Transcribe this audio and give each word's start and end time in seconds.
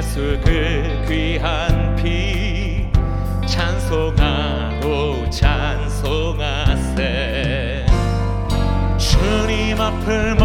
예수 0.00 0.40
그 0.42 1.04
귀한 1.06 1.94
피 1.96 2.86
찬송하고 3.46 5.28
찬송하세. 5.28 7.04
주님 8.96 9.78
앞을 9.78 10.36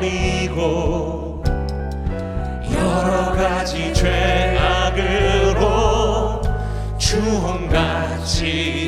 버리고 0.00 1.42
여러 2.72 3.32
가지 3.32 3.92
죄악으로 3.92 5.60
주홍같이 6.96 8.79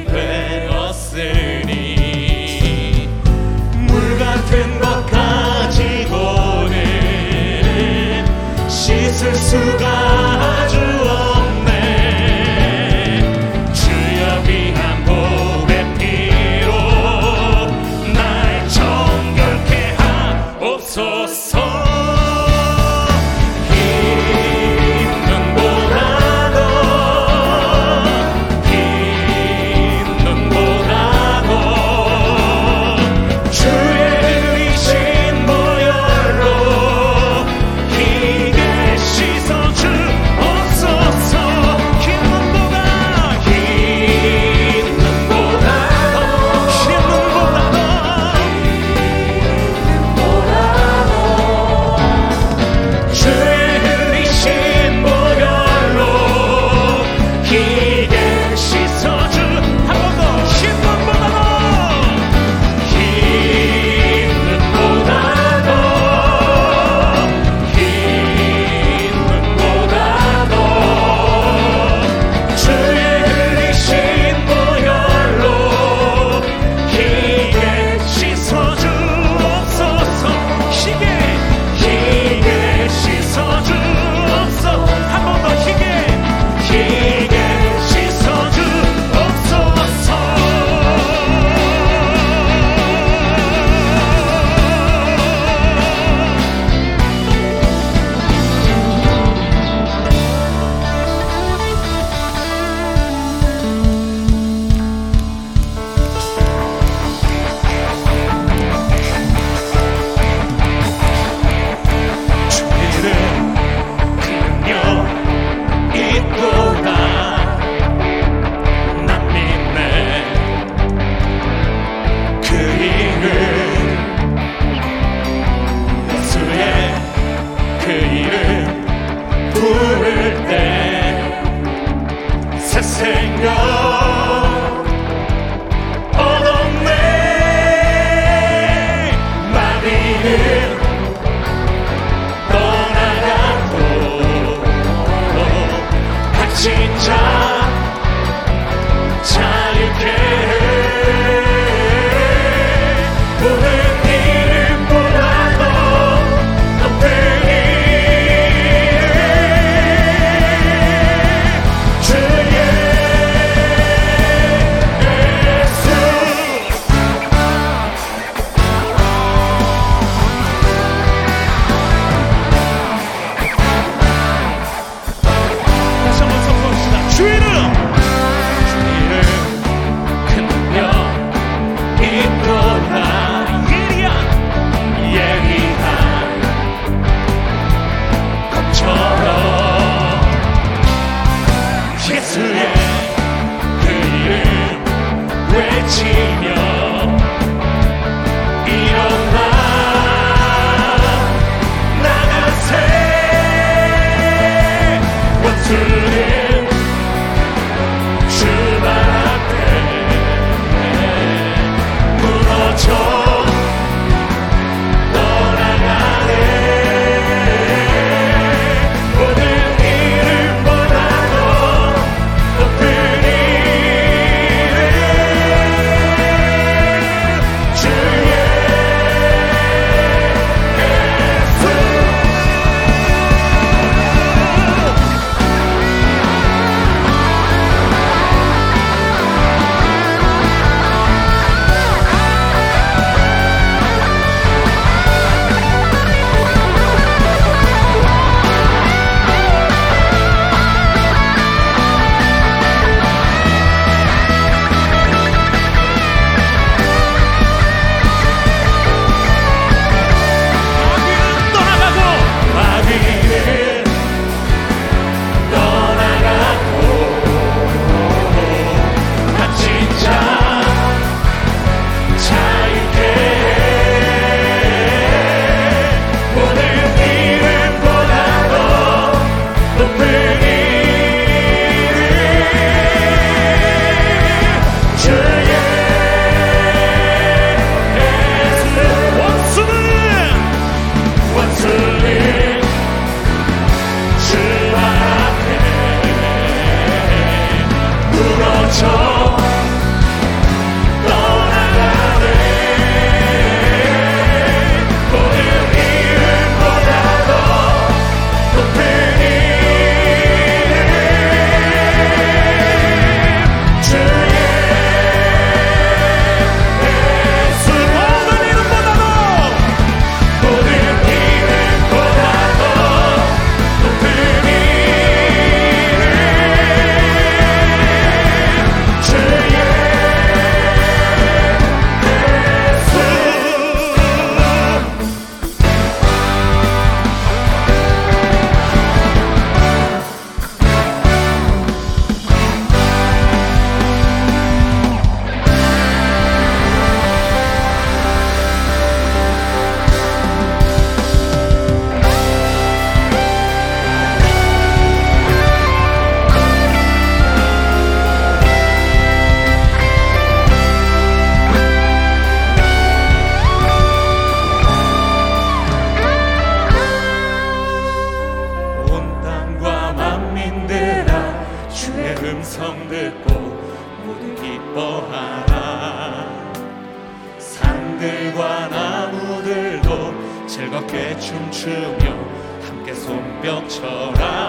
춤추며 381.32 382.14
함께 382.62 382.92
손뼉쳐라. 382.92 384.41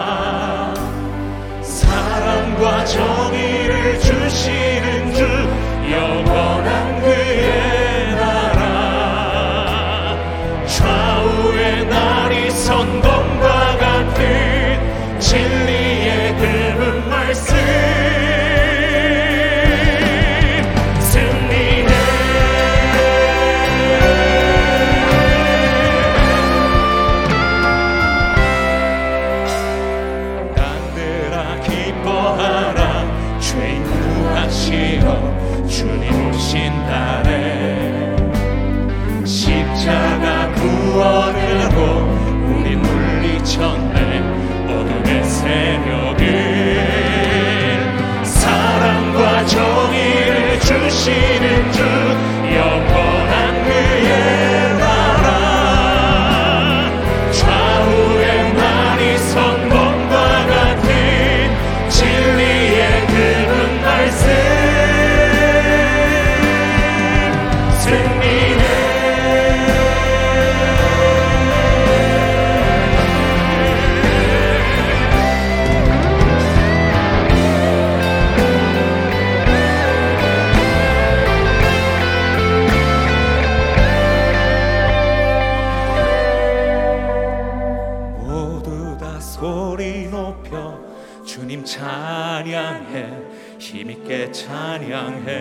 힘있게 93.74 94.32
찬양해. 94.32 95.32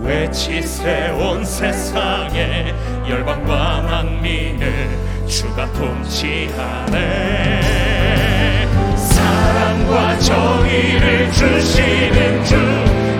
외치세 0.00 1.10
온 1.10 1.44
세상에 1.44 2.74
열방과 3.06 3.82
만민을 3.82 4.88
주가 5.26 5.70
통치하네. 5.74 7.00
사랑과 8.96 10.18
정의를 10.18 11.30
주시는 11.30 12.44
주 12.44 13.13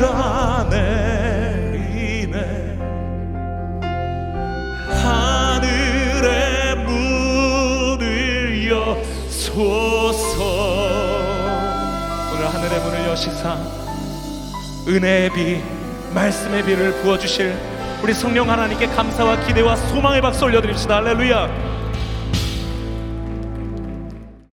비가 0.00 0.66
내리네. 0.70 2.34
하늘의 4.88 6.76
문을 6.86 8.70
여소서. 8.70 9.60
오늘 12.32 12.48
하늘의 12.48 12.80
문을 12.80 13.08
여시사 13.08 13.58
은혜의 14.88 15.30
비 15.34 15.62
말씀의 16.14 16.64
비를 16.64 16.92
부어주실 17.02 17.54
우리 18.02 18.14
성령 18.14 18.48
하나님께 18.48 18.86
감사와 18.86 19.44
기대와 19.44 19.76
소망의 19.76 20.22
박수 20.22 20.46
올려드립시다. 20.46 20.96
할렐루야 20.96 21.69